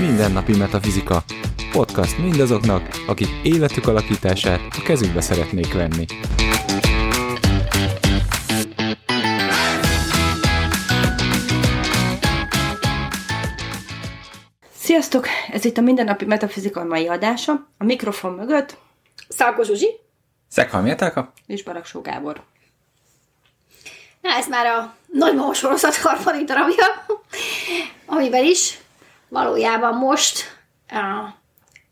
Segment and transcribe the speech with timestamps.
[0.00, 1.22] Mindennapi Metafizika.
[1.72, 6.04] Podcast mindazoknak, akik életük alakítását a kezükbe szeretnék venni.
[14.70, 15.26] Sziasztok!
[15.52, 17.52] Ez itt a Mindennapi Metafizika mai adása.
[17.78, 18.78] A mikrofon mögött
[19.28, 20.05] Szalko Zsuzsi.
[20.48, 21.32] Szekhalmi Etelka?
[21.46, 22.42] és Baraksó Gábor.
[24.20, 26.84] Na, ez már a nagymama sorozat harmadik darabja,
[28.06, 28.78] amiben is
[29.28, 30.58] valójában most
[30.92, 31.28] uh,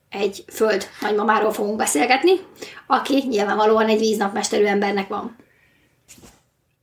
[0.09, 2.33] egy föld nagymamáról fogunk beszélgetni,
[2.87, 5.37] aki nyilvánvalóan egy víznapmesterű embernek van.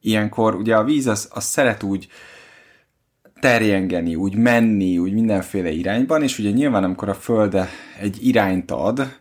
[0.01, 2.07] Ilyenkor ugye a víz az, az szeret úgy
[3.39, 7.57] terjengeni, úgy menni, úgy mindenféle irányban, és ugye nyilván amikor a Föld
[7.99, 9.19] egy irányt ad,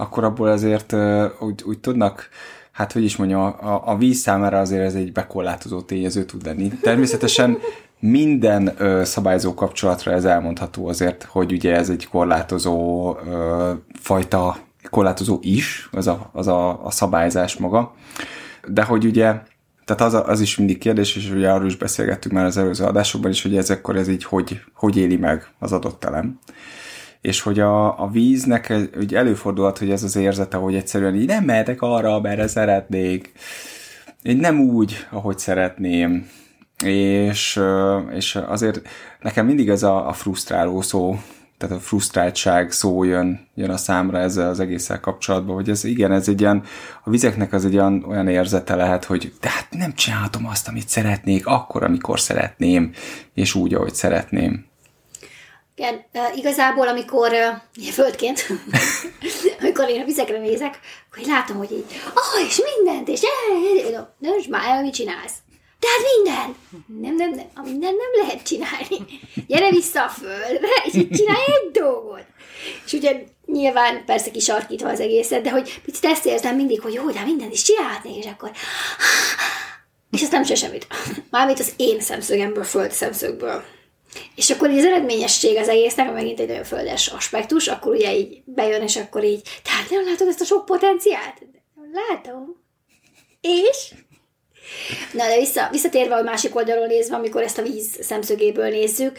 [0.00, 0.96] akkor abból azért
[1.40, 2.28] úgy, úgy tudnak,
[2.72, 6.68] hát hogy is mondjam, a, a víz számára azért ez egy bekorlátozó tényező tud lenni.
[6.68, 7.58] Természetesen
[7.98, 14.56] minden ö, szabályzó kapcsolatra ez elmondható azért, hogy ugye ez egy korlátozó ö, fajta,
[14.90, 17.94] korlátozó is, az a, az a, a szabályzás maga.
[18.68, 19.34] De hogy ugye,
[19.84, 23.30] tehát az, az is mindig kérdés, és ugye arról is beszélgettünk már az előző adásokban
[23.30, 26.38] is, hogy ez akkor ez így hogy, hogy éli meg az adott elem
[27.20, 31.44] és hogy a, a víznek úgy előfordulhat, hogy ez az érzete, hogy egyszerűen így nem
[31.44, 33.32] mehetek arra, merre szeretnék,
[34.22, 36.28] így nem úgy, ahogy szeretném,
[36.84, 37.60] és,
[38.14, 38.88] és azért
[39.20, 41.18] nekem mindig ez a, a frusztráló szó,
[41.58, 46.12] tehát a frusztráltság szó jön, jön a számra ezzel az egésszel kapcsolatban, hogy ez igen,
[46.12, 46.62] ez egy ilyen,
[47.04, 50.88] a vizeknek az egy olyan, olyan érzete lehet, hogy de hát nem csinálhatom azt, amit
[50.88, 52.92] szeretnék, akkor, amikor szeretném,
[53.34, 54.66] és úgy, ahogy szeretném.
[55.78, 57.30] Igen, igazából, amikor
[57.92, 58.46] földként,
[59.60, 60.78] amikor én a vizekre nézek,
[61.14, 61.84] hogy látom, hogy így,
[62.14, 63.20] ah, és mindent, és
[64.18, 65.34] nem, már el, mit csinálsz?
[65.78, 66.56] Tehát minden!
[67.00, 69.20] Nem, nem, nem, a minden nem lehet csinálni.
[69.48, 72.24] Gyere vissza a földre, és így csinálj egy dolgot.
[72.86, 77.10] És ugye nyilván persze kisarkítva az egészet, de hogy picit ezt érzem mindig, hogy jó,
[77.10, 78.50] de mindent is csinálhatnék, és akkor...
[80.10, 80.86] És ezt nem csinál semmit.
[81.30, 83.64] Mármint az én szemszögemből, föld szemszögből.
[84.38, 88.42] És akkor így az eredményesség az egésznek, megint egy nagyon földes aspektus, akkor ugye így
[88.44, 91.34] bejön, és akkor így, tehát nem látod ezt a sok potenciált?
[91.92, 92.64] Látom.
[93.40, 93.94] És?
[95.12, 99.18] Na, de vissza, visszatérve a másik oldalról nézve, amikor ezt a víz szemszögéből nézzük,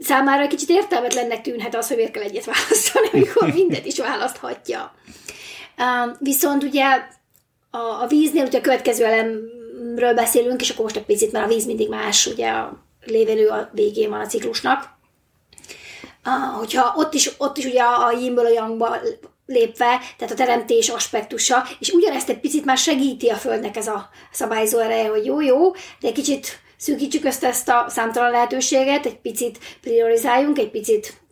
[0.00, 4.94] számára kicsit értelmetlennek tűnhet az, hogy miért kell egyet választani, amikor mindet is választhatja.
[5.78, 6.84] Um, viszont ugye
[7.70, 11.54] a, a víznél ugye a következő elemről beszélünk, és akkor most egy picit, mert a
[11.54, 14.92] víz mindig más, ugye a lévelő a végén van a ciklusnak.
[16.26, 18.96] Uh, hogyha ott is, ott is ugye a yinből a yangba
[19.46, 24.08] lépve, tehát a teremtés aspektusa, és ugyanezt egy picit már segíti a Földnek ez a
[24.32, 29.58] szabályzó ereje, hogy jó-jó, de egy kicsit szűkítsük ezt, ezt a számtalan lehetőséget, egy picit
[29.80, 31.22] priorizáljunk, egy picit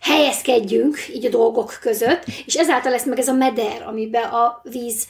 [0.00, 5.06] helyezkedjünk így a dolgok között, és ezáltal lesz meg ez a meder, amiben a víz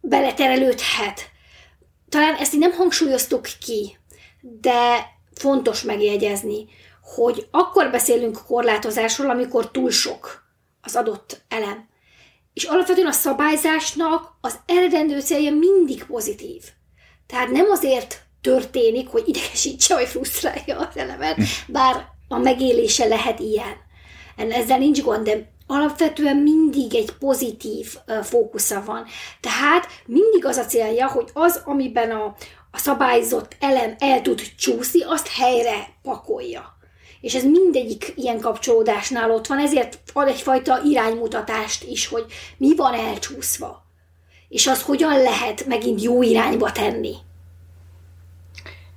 [0.00, 1.20] beleterelődhet.
[2.08, 3.96] Talán ezt így nem hangsúlyoztuk ki,
[4.60, 6.66] de fontos megjegyezni,
[7.14, 10.44] hogy akkor beszélünk korlátozásról, amikor túl sok
[10.82, 11.88] az adott elem.
[12.54, 16.62] És alapvetően a szabályzásnak az eredendő célja mindig pozitív.
[17.26, 21.36] Tehát nem azért történik, hogy idegesítse vagy frusztrálja az elemet,
[21.66, 23.76] bár a megélése lehet ilyen.
[24.36, 29.04] Ezzel nincs gond, de alapvetően mindig egy pozitív fókusza van.
[29.40, 32.34] Tehát mindig az a célja, hogy az, amiben a,
[32.76, 36.76] a szabályzott elem el tud csúszni, azt helyre pakolja.
[37.20, 42.24] És ez mindegyik ilyen kapcsolódásnál ott van, ezért ad egyfajta iránymutatást is, hogy
[42.56, 43.84] mi van elcsúszva.
[44.48, 47.14] És az hogyan lehet megint jó irányba tenni.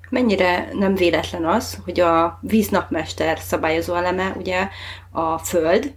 [0.10, 4.68] Mennyire nem véletlen az, hogy a víznapmester szabályozó eleme ugye
[5.12, 5.94] a föld,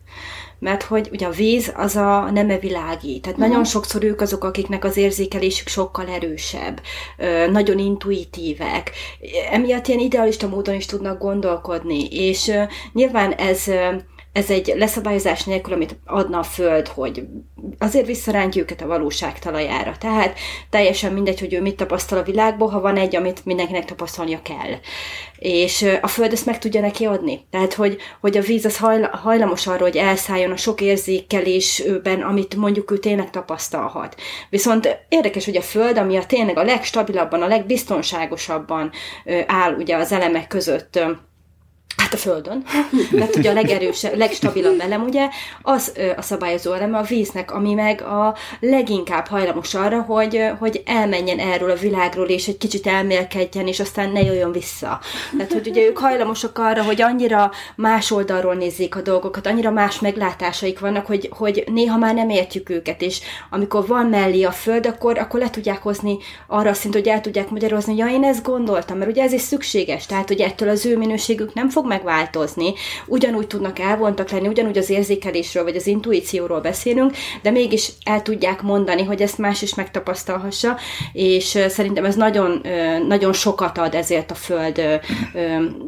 [0.58, 3.20] mert hogy ugye a víz az a neme világi.
[3.20, 3.48] Tehát uh-huh.
[3.48, 6.80] nagyon sokszor ők azok, akiknek az érzékelésük sokkal erősebb,
[7.50, 8.90] nagyon intuitívek,
[9.50, 12.52] emiatt ilyen idealista módon is tudnak gondolkodni, és
[12.92, 13.64] nyilván ez
[14.32, 17.22] ez egy leszabályozás nélkül, amit adna a Föld, hogy
[17.78, 19.94] azért visszarántja őket a valóság talajára.
[19.98, 20.38] Tehát
[20.70, 24.78] teljesen mindegy, hogy ő mit tapasztal a világból, ha van egy, amit mindenkinek tapasztalnia kell.
[25.38, 27.46] És a Föld ezt meg tudja neki adni.
[27.50, 28.78] Tehát, hogy, hogy a víz az
[29.10, 34.20] hajlamos arra, hogy elszálljon a sok érzékelésben, amit mondjuk ő tényleg tapasztalhat.
[34.50, 38.90] Viszont érdekes, hogy a Föld, ami a tényleg a legstabilabban, a legbiztonságosabban
[39.46, 41.00] áll ugye az elemek között,
[42.12, 42.64] hát a Földön,
[43.10, 45.28] mert ugye a legerősebb, legstabilabb elem ugye,
[45.62, 51.38] az a szabályozó eleme a víznek, ami meg a leginkább hajlamos arra, hogy, hogy elmenjen
[51.38, 55.00] erről a világról, és egy kicsit elmélkedjen, és aztán ne jöjjön vissza.
[55.36, 60.00] Tehát, hogy ugye ők hajlamosak arra, hogy annyira más oldalról nézzék a dolgokat, annyira más
[60.00, 63.20] meglátásaik vannak, hogy, hogy néha már nem értjük őket, és
[63.50, 66.16] amikor van mellé a Föld, akkor, akkor le tudják hozni
[66.46, 69.32] arra a szint, hogy el tudják magyarázni, hogy ja, én ezt gondoltam, mert ugye ez
[69.32, 72.72] is szükséges, tehát hogy ettől az ő minőségük nem fog megváltozni,
[73.06, 78.62] ugyanúgy tudnak elvontak lenni, ugyanúgy az érzékelésről vagy az intuícióról beszélünk, de mégis el tudják
[78.62, 80.76] mondani, hogy ezt más is megtapasztalhassa,
[81.12, 82.66] és szerintem ez nagyon,
[83.08, 85.00] nagyon sokat ad ezért a Föld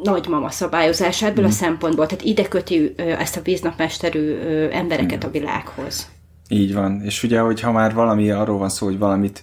[0.03, 1.51] nagymama szabályozása ebből a mm.
[1.51, 4.35] szempontból, tehát ide köti ezt a víznapmesterű
[4.71, 6.09] embereket a világhoz.
[6.49, 9.43] Így van, és ugye, hogyha már valami arról van szó, hogy valamit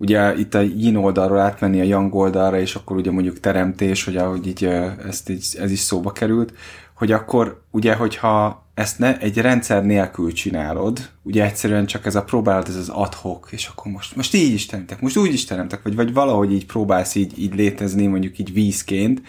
[0.00, 4.16] ugye itt a yin oldalról átmenni a yang oldalra, és akkor ugye mondjuk teremtés, hogy
[4.16, 4.64] ahogy így,
[5.08, 6.52] ezt így, ez is szóba került,
[6.94, 12.24] hogy akkor ugye, hogyha ezt ne, egy rendszer nélkül csinálod, ugye egyszerűen csak ez a
[12.24, 15.82] próbálat, ez az adhok, és akkor most, most így is teremtek, most úgy is teremtek,
[15.82, 19.22] vagy, vagy valahogy így próbálsz így, így létezni, mondjuk így vízként,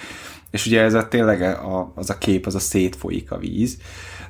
[0.52, 3.78] és ugye ez a tényleg a, az a kép, az a szétfolyik a víz,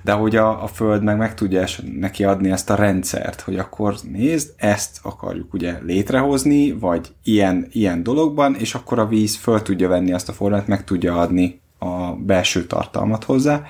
[0.04, 1.66] de hogy a, a Föld meg meg tudja
[2.00, 8.04] neki adni ezt a rendszert, hogy akkor nézd, ezt akarjuk ugye létrehozni, vagy ilyen, ilyen
[8.04, 12.14] dologban, és akkor a víz föl tudja venni azt a formát, meg tudja adni a
[12.16, 13.64] belső tartalmat hozzá,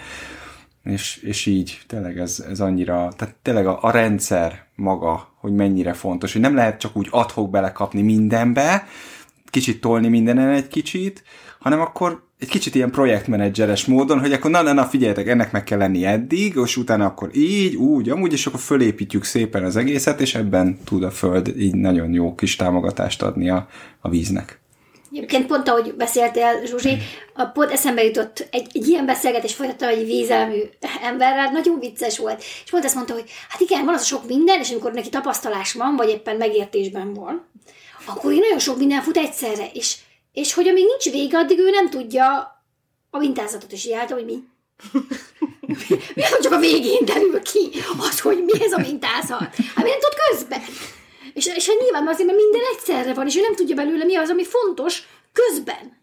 [0.84, 5.94] és, és így tényleg ez, ez annyira, tehát tényleg a, a rendszer maga, hogy mennyire
[5.94, 8.88] fontos, hogy nem lehet csak úgy adhok belekapni mindenbe,
[9.46, 11.24] kicsit tolni mindenen egy kicsit,
[11.60, 15.64] hanem akkor egy kicsit ilyen projektmenedzseres módon, hogy akkor na, na, na, figyeljetek, ennek meg
[15.64, 20.22] kell lenni eddig, és utána akkor így, úgy, amúgy, és akkor fölépítjük szépen az egészet,
[20.22, 23.68] és ebben tud a Föld így nagyon jó kis támogatást adni a,
[24.00, 24.60] a víznek.
[25.12, 26.98] Egyébként pont ahogy beszéltél, Zsuzsi,
[27.34, 30.60] a pont eszembe jutott egy, egy ilyen beszélgetés folytatta egy vízelmű
[31.04, 32.44] emberrel, nagyon vicces volt.
[32.64, 35.10] És pont ezt mondta, hogy hát igen, van az a sok minden, és amikor neki
[35.10, 37.46] tapasztalás van, vagy éppen megértésben van,
[38.06, 39.96] akkor nagyon sok minden fut egyszerre, és
[40.34, 42.56] és hogy amíg nincs vége, addig ő nem tudja
[43.10, 44.44] a mintázatot is jeltem, hogy mi.
[46.16, 47.70] mi az, csak a végén derül ki
[48.00, 49.56] az, hogy mi ez a mintázat.
[49.76, 50.62] Hát miért tud közben?
[51.34, 54.16] És, és hát nyilván azért, mert minden egyszerre van, és ő nem tudja belőle, mi
[54.16, 56.00] az, ami fontos közben.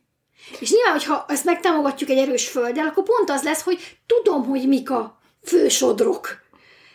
[0.61, 4.69] És nyilván, hogyha ezt megtámogatjuk egy erős földdel, akkor pont az lesz, hogy tudom, hogy
[4.69, 6.47] mik a fősodrok.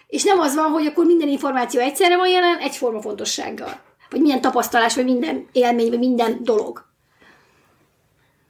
[0.07, 3.81] És nem az van, hogy akkor minden információ egyszerre van jelen, egyforma fontossággal.
[4.09, 6.93] Vagy milyen tapasztalás, vagy minden élmény, vagy minden dolog.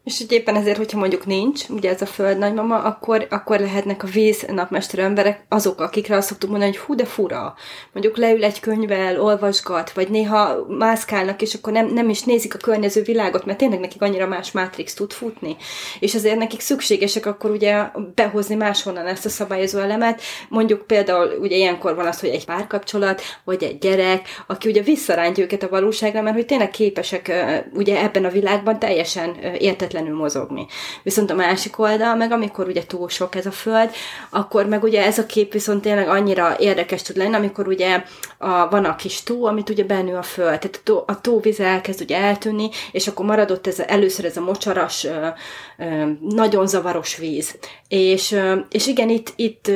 [0.03, 4.03] És hogy éppen ezért, hogyha mondjuk nincs, ugye ez a föld nagymama, akkor, akkor lehetnek
[4.03, 7.55] a víz napmester emberek azok, akikre azt szoktuk mondani, hogy hú, de fura.
[7.94, 12.57] Mondjuk leül egy könyvvel, olvasgat, vagy néha mászkálnak, és akkor nem, nem is nézik a
[12.57, 15.55] környező világot, mert tényleg nekik annyira más Matrix tud futni.
[16.00, 17.83] És azért nekik szükségesek akkor ugye
[18.15, 20.21] behozni máshonnan ezt a szabályozó elemet.
[20.49, 25.44] Mondjuk például ugye ilyenkor van az, hogy egy párkapcsolat, vagy egy gyerek, aki ugye visszarántja
[25.44, 27.31] őket a valóságra, mert hogy tényleg képesek
[27.73, 30.66] ugye ebben a világban teljesen értetlen függetlenül mozogni.
[31.04, 33.90] Viszont a másik oldal, meg amikor ugye túl sok ez a föld,
[34.30, 38.04] akkor meg ugye ez a kép viszont tényleg annyira érdekes tud lenni, amikor ugye
[38.38, 41.60] a, van a kis tó, amit ugye benő a föld, tehát a, tó, a tóvíz
[41.60, 45.28] elkezd ugye eltűnni, és akkor maradott ez a, először ez a mocsaras, ö,
[45.78, 47.56] ö, nagyon zavaros víz.
[47.88, 49.72] És, ö, és igen, itt, itt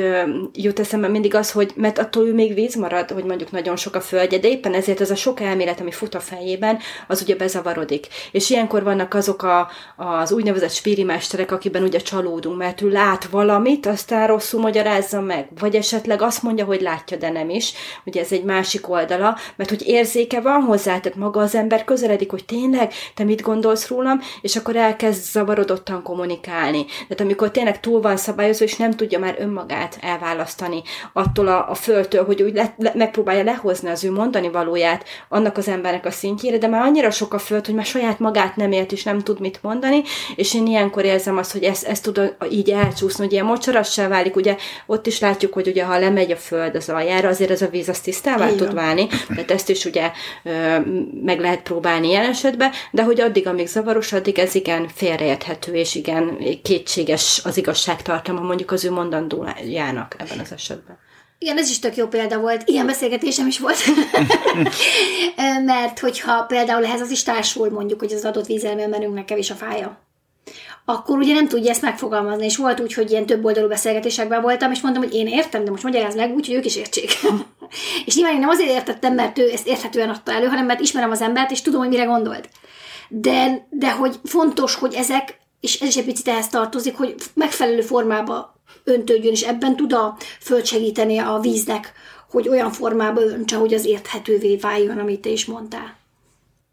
[0.52, 3.94] jut eszembe mindig az, hogy mert attól ő még víz marad, hogy mondjuk nagyon sok
[3.94, 7.36] a földje, de éppen ezért ez a sok elmélet, ami fut a fejében, az ugye
[7.36, 8.06] bezavarodik.
[8.32, 13.24] És ilyenkor vannak azok a, a az úgynevezett spírimesterek, akiben ugye csalódunk, mert ő lát
[13.24, 17.72] valamit, aztán rosszul magyarázza meg, vagy esetleg azt mondja, hogy látja, de nem is.
[18.04, 22.30] Ugye ez egy másik oldala, mert hogy érzéke van hozzá, tehát maga az ember közeledik,
[22.30, 26.84] hogy tényleg, te mit gondolsz rólam, és akkor elkezd zavarodottan kommunikálni.
[26.84, 31.74] Tehát amikor tényleg túl van szabályozva, és nem tudja már önmagát elválasztani attól a, a
[31.74, 36.10] földtől, hogy úgy le, le, megpróbálja lehozni az ő mondani valóját annak az embernek a
[36.10, 39.18] szintjére, de már annyira sok a föld, hogy már saját magát nem ért, és nem
[39.18, 43.24] tud mit mondani, csinálni, és én ilyenkor érzem azt, hogy ezt, ezt tud így elcsúszni,
[43.24, 46.88] hogy ilyen mocsarassá válik, ugye ott is látjuk, hogy ugye ha lemegy a föld az
[46.88, 50.10] aljára, azért ez a víz az tisztává tud válni, tehát ezt is ugye
[51.24, 55.94] meg lehet próbálni ilyen esetben, de hogy addig, amíg zavaros, addig ez igen félreérthető, és
[55.94, 60.98] igen kétséges az igazságtartalma mondjuk az ő mondandójának ebben az esetben.
[61.38, 62.68] Igen, ez is tök jó példa volt.
[62.68, 63.76] Ilyen beszélgetésem is volt.
[65.64, 70.00] Mert hogyha például ehhez az is társul mondjuk, hogy az adott vízelmélmenünknek kevés a fája,
[70.84, 72.44] akkor ugye nem tudja ezt megfogalmazni.
[72.44, 75.70] És volt úgy, hogy ilyen több oldalú beszélgetésekben voltam, és mondtam, hogy én értem, de
[75.70, 77.10] most magyaráz meg úgy, hogy ők is értsék.
[78.06, 81.10] és nyilván én nem azért értettem, mert ő ezt érthetően adta elő, hanem mert ismerem
[81.10, 82.48] az embert, és tudom, hogy mire gondolt.
[83.08, 87.80] De, de hogy fontos, hogy ezek és ez is egy picit ehhez tartozik, hogy megfelelő
[87.80, 91.92] formába öntődjön, és ebben tud a föld segíteni a víznek,
[92.30, 95.96] hogy olyan formába öntse, hogy az érthetővé váljon, amit te is mondtál.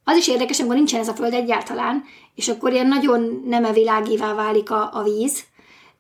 [0.04, 2.04] Az is érdekes, amikor nincsen ez a föld egyáltalán,
[2.36, 5.44] és akkor ilyen nagyon nem világívá válik a, a víz,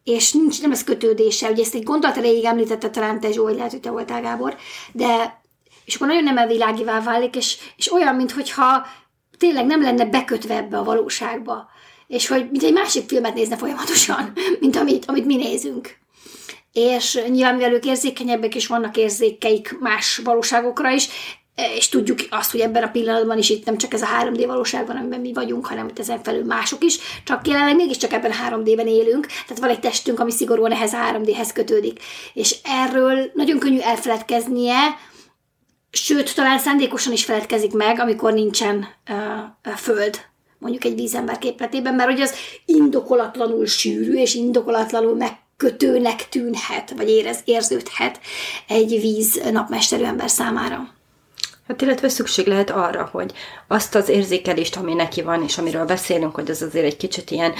[0.03, 1.49] és nincs, nem ez kötődése.
[1.49, 4.55] Ugye ezt egy gondolat elejéig említette talán te Zsói, lehet, hogy te voltál Gábor,
[4.91, 5.43] de
[5.85, 8.85] és akkor nagyon nem elvilágivá válik, és, és olyan, mintha
[9.37, 11.69] tényleg nem lenne bekötve ebbe a valóságba.
[12.07, 15.97] És hogy mint egy másik filmet nézne folyamatosan, mint amit, amit mi nézünk.
[16.71, 21.07] És nyilván, mivel ők érzékenyebbek, és vannak érzékeik más valóságokra is,
[21.75, 24.87] és tudjuk azt, hogy ebben a pillanatban is itt nem csak ez a 3D valóság
[24.87, 28.49] van, amiben mi vagyunk, hanem itt ezen felül mások is, csak jelenleg mégiscsak ebben a
[28.49, 31.99] 3D-ben élünk, tehát van egy testünk, ami szigorúan ehhez a 3D-hez kötődik.
[32.33, 34.77] És erről nagyon könnyű elfeledkeznie,
[35.91, 40.19] sőt, talán szándékosan is feledkezik meg, amikor nincsen uh, föld,
[40.59, 42.33] mondjuk egy vízember képletében, mert hogy az
[42.65, 48.19] indokolatlanul sűrű, és indokolatlanul megkötőnek tűnhet, vagy érez, érződhet
[48.67, 50.94] egy víz napmesterű ember számára.
[51.67, 53.33] Hát illetve szükség lehet arra, hogy
[53.67, 57.53] azt az érzékelést, ami neki van, és amiről beszélünk, hogy az azért egy kicsit ilyen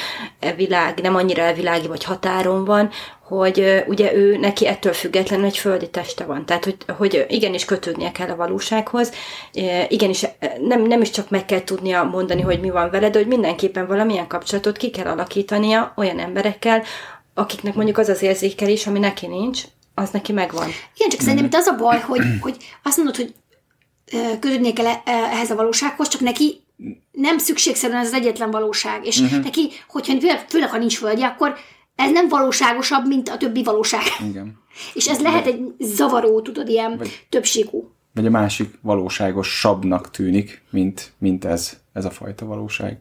[0.56, 2.90] világ, nem annyira elvilági vagy határon van,
[3.28, 6.46] hogy ugye ő neki ettől függetlenül egy földi teste van.
[6.46, 9.12] Tehát, hogy, hogy igenis kötődnie kell a valósághoz,
[9.88, 10.26] igenis
[10.60, 13.88] nem, nem is csak meg kell tudnia mondani, hogy mi van veled, de hogy mindenképpen
[13.88, 16.84] valamilyen kapcsolatot ki kell alakítania olyan emberekkel,
[17.34, 19.62] akiknek mondjuk az az érzékelés, ami neki nincs,
[19.94, 20.68] az neki megvan.
[20.96, 23.34] Igen, csak szerintem itt az a baj, hogy, hogy azt mondod, hogy
[24.40, 26.64] kötődnie kell ehhez a valósághoz, csak neki
[27.12, 29.06] nem szükségszerűen ez az egyetlen valóság.
[29.06, 29.44] És uh-huh.
[29.44, 30.14] neki, hogyha
[30.48, 31.56] főleg, ha nincs földje, akkor
[31.96, 34.02] ez nem valóságosabb, mint a többi valóság.
[34.30, 34.58] Igen.
[34.94, 37.92] És ez lehet egy zavaró, tudod, ilyen vagy, többségú.
[38.14, 43.00] Vagy a másik valóságosabbnak tűnik, mint, mint ez, ez a fajta valóság.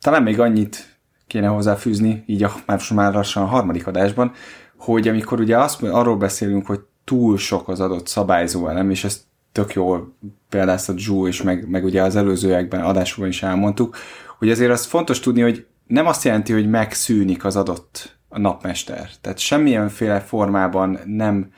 [0.00, 4.32] Talán még annyit kéne hozzáfűzni, így a, már most már lassan a harmadik adásban,
[4.76, 9.20] hogy amikor ugye azt, arról beszélünk, hogy túl sok az adott szabályzó elem, és ezt
[9.52, 10.14] tök jól
[10.48, 13.96] példáztat Zsú, és meg, meg ugye az előzőekben adásban is elmondtuk,
[14.38, 19.10] hogy azért az fontos tudni, hogy nem azt jelenti, hogy megszűnik az adott napmester.
[19.20, 21.50] Tehát semmilyenféle formában nem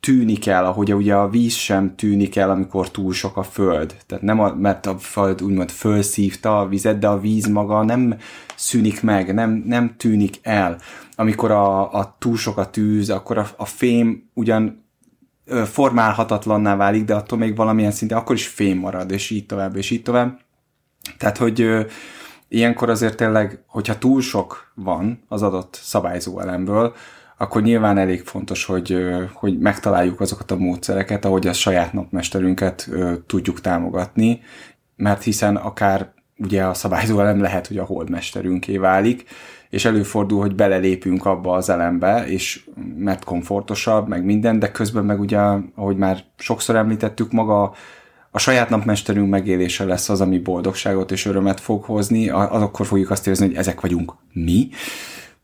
[0.00, 3.96] tűnik el, ahogy ugye a víz sem tűnik el, amikor túl sok a föld.
[4.06, 8.16] Tehát nem a, mert a föld úgymond fölszívta a vizet, de a víz maga nem
[8.56, 10.78] szűnik meg, nem, nem tűnik el.
[11.16, 14.85] Amikor a, a túl sok a tűz, akkor a, a fém ugyan
[15.64, 19.90] formálhatatlanná válik, de attól még valamilyen szinte akkor is fém marad, és így tovább, és
[19.90, 20.38] így tovább.
[21.18, 21.80] Tehát, hogy ö,
[22.48, 26.94] ilyenkor azért tényleg, hogyha túl sok van az adott szabályzó elemből,
[27.38, 28.98] akkor nyilván elég fontos, hogy,
[29.32, 34.40] hogy megtaláljuk azokat a módszereket, ahogy a saját napmesterünket ö, tudjuk támogatni,
[34.96, 39.24] mert hiszen akár ugye a szabályzó elem lehet, hogy a holdmesterünké válik,
[39.70, 42.64] és előfordul, hogy belelépünk abba az elembe, és
[42.96, 45.38] mert komfortosabb, meg minden, de közben meg ugye,
[45.74, 47.74] ahogy már sokszor említettük, maga
[48.30, 53.10] a saját napmesterünk megélése lesz az, ami boldogságot és örömet fog hozni, az akkor fogjuk
[53.10, 54.68] azt érezni, hogy ezek vagyunk mi,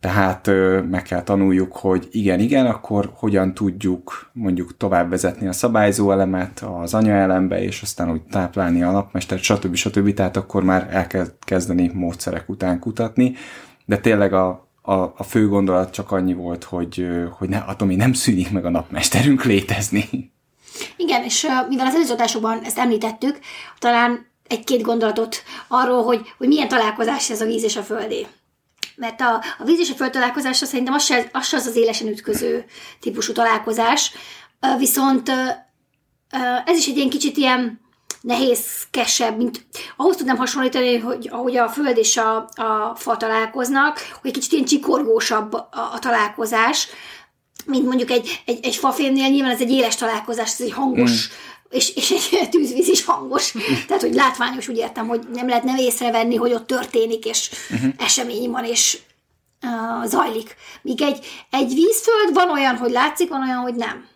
[0.02, 0.50] tehát
[0.90, 6.64] meg kell tanuljuk, hogy igen, igen, akkor hogyan tudjuk mondjuk tovább vezetni a szabályzó elemet
[6.82, 9.74] az anyaelembe, és aztán úgy táplálni a napmestert, stb.
[9.74, 10.14] stb.
[10.14, 13.34] Tehát akkor már el kell kezdeni módszerek után kutatni
[13.84, 17.06] de tényleg a, a, a fő gondolat csak annyi volt, hogy,
[17.38, 20.32] hogy ne, még nem szűnik meg a napmesterünk létezni.
[20.96, 23.38] Igen, és mivel az előzőadásokban ezt említettük,
[23.78, 28.26] talán egy-két gondolatot arról, hogy, hogy milyen találkozás ez a víz és a földé.
[28.96, 31.76] Mert a, a víz és a föld találkozása szerintem az se, az, se az az
[31.76, 32.64] élesen ütköző
[33.00, 34.12] típusú találkozás,
[34.78, 35.28] viszont
[36.64, 37.80] ez is egy ilyen kicsit ilyen
[38.22, 44.30] nehézkesebb, mint ahhoz tudnám hasonlítani, hogy ahogy a föld és a, a fa találkoznak, hogy
[44.30, 46.88] egy kicsit ilyen csikorgósabb a, a találkozás,
[47.66, 51.32] mint mondjuk egy, egy, egy fafémnél, nyilván ez egy éles találkozás, ez egy hangos, mm.
[51.70, 53.52] és, és egy tűzvíz is hangos.
[53.86, 57.94] Tehát, hogy látványos, úgy értem, hogy nem lehet nem észrevenni, hogy ott történik, és uh-huh.
[57.98, 58.98] esemény van, és
[59.62, 60.56] uh, zajlik.
[60.82, 64.06] Míg egy, egy vízföld van olyan, hogy látszik, van olyan, hogy nem.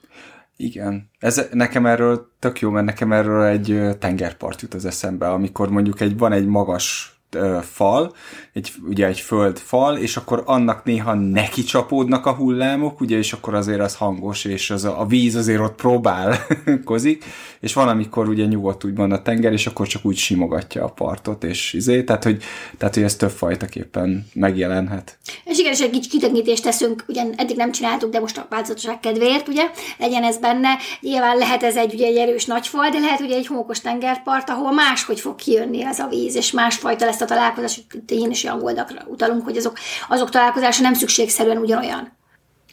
[0.56, 1.10] Igen.
[1.18, 6.00] Ez nekem erről tök jó, mert nekem erről egy tengerpart jut az eszembe, amikor mondjuk
[6.00, 7.15] egy, van egy magas
[7.62, 8.14] fal,
[8.52, 13.54] egy, ugye egy földfal, és akkor annak néha neki csapódnak a hullámok, ugye, és akkor
[13.54, 17.24] azért az hangos, és az a, a víz azért ott próbálkozik,
[17.60, 21.44] és van, amikor ugye nyugodt úgymond a tenger, és akkor csak úgy simogatja a partot,
[21.44, 22.42] és izé, tehát hogy,
[22.78, 25.18] tehát, hogy ez több fajtaképpen megjelenhet.
[25.44, 29.00] És igen, és egy kicsit kitekintést teszünk, ugye eddig nem csináltuk, de most a változatosság
[29.00, 30.68] kedvéért, ugye, legyen ez benne.
[31.00, 34.50] Nyilván lehet ez egy, ugye, egy erős nagy fal, de lehet ugye egy homokos tengerpart,
[34.50, 38.44] ahol máshogy fog kijönni ez a víz, és másfajta lesz ezt a találkozást, én is
[38.44, 42.12] olyan oldakra utalunk, hogy azok, azok találkozása nem szükségszerűen ugyanolyan.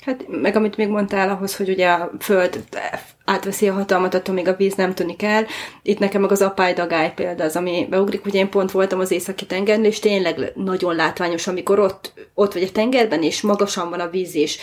[0.02, 2.64] Hát meg amit még mondtál ahhoz, hogy ugye a föld
[3.26, 5.46] átveszi a hatalmat, attól még a víz nem tűnik el.
[5.82, 8.26] Itt nekem meg az apály dagály példa az, ami beugrik.
[8.26, 12.64] Ugye én pont voltam az északi tengernél, és tényleg nagyon látványos, amikor ott, ott vagy
[12.64, 14.58] a tengerben, és magasan van a víz, és,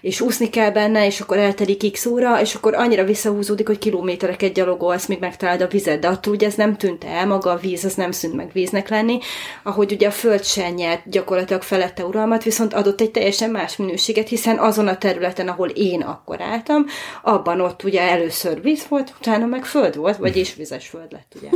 [0.00, 4.52] és úszni kell benne, és akkor eltelik x óra, és akkor annyira visszahúzódik, hogy kilométereket
[4.52, 7.84] gyalogolsz, míg megtalálod a vizet, de attól ugye ez nem tűnt el, maga a víz,
[7.84, 9.18] az nem szűnt meg víznek lenni,
[9.62, 14.28] ahogy ugye a föld sem nyert gyakorlatilag felette uralmat, viszont adott egy teljesen más minőséget,
[14.28, 16.86] hiszen azon a területen, ahol én akkor álltam,
[17.22, 21.48] abban ott ugye először víz volt, utána meg föld volt, vagyis vizes föld lett, ugye.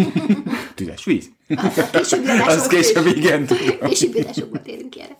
[0.74, 1.28] Tüzes víz.
[1.92, 3.46] Később Az később igen.
[3.88, 5.16] Később adásokban térünk ki erre.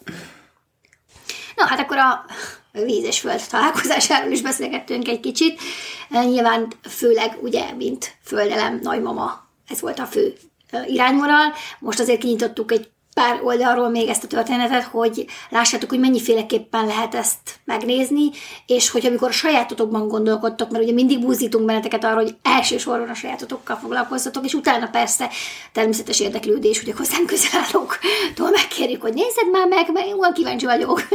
[1.56, 2.24] Na, hát akkor a
[2.72, 5.60] víz és föld találkozásáról is beszélgettünk egy kicsit.
[6.08, 10.34] Nyilván főleg, ugye, mint földelem, nagymama, ez volt a fő
[10.72, 11.52] ö, irányvonal.
[11.78, 17.14] Most azért kinyitottuk egy pár oldalról még ezt a történetet, hogy lássátok, hogy mennyiféleképpen lehet
[17.14, 18.30] ezt megnézni,
[18.66, 23.14] és hogy amikor a sajátotokban gondolkodtok, mert ugye mindig búzítunk benneteket arra, hogy elsősorban a
[23.14, 25.30] sajátotokkal foglalkoztatok, és utána persze
[25.72, 30.32] természetes érdeklődés, hogy a hozzánk közel állóktól megkérjük, hogy nézzed már meg, mert én olyan
[30.32, 31.08] kíváncsi vagyok.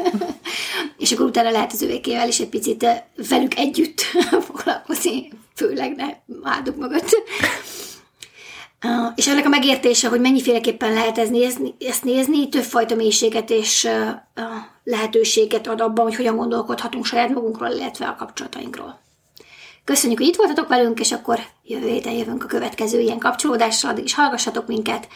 [0.98, 4.02] és akkor utána lehet az övékével is egy picit eh, velük együtt
[4.48, 6.06] foglalkozni, főleg ne
[6.52, 7.16] áldok mögött.
[9.16, 13.90] És ennek a megértése, hogy mennyiféleképpen lehet ez nézni, ezt nézni, többfajta mélységet és
[14.84, 19.02] lehetőséget ad abban, hogy hogyan gondolkodhatunk saját magunkról, illetve a kapcsolatainkról.
[19.84, 24.04] Köszönjük, hogy itt voltatok velünk, és akkor jövő héten jövünk a következő ilyen kapcsolódással, addig
[24.04, 25.08] is hallgassatok minket,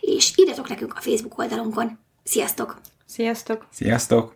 [0.00, 1.98] és írjatok nekünk a Facebook oldalunkon.
[2.24, 2.80] Sziasztok!
[3.06, 3.66] Sziasztok!
[3.72, 4.35] Sziasztok!